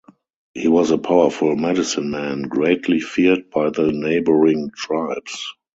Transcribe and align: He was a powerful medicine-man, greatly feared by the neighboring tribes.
He 0.55 0.67
was 0.67 0.89
a 0.89 0.97
powerful 0.97 1.55
medicine-man, 1.55 2.41
greatly 2.49 2.99
feared 2.99 3.51
by 3.51 3.69
the 3.69 3.91
neighboring 3.91 4.71
tribes. 4.75 5.53